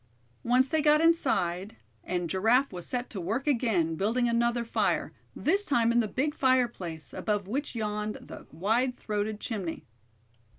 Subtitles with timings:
[0.43, 5.63] Once they got inside, and Giraffe was set to work again, building another fire, this
[5.63, 9.85] time in the big fireplace, above which yawned the wide throated chimney.